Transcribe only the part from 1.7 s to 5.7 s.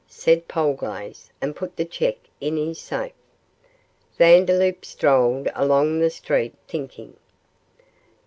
the cheque in his safe. Vandeloup strolled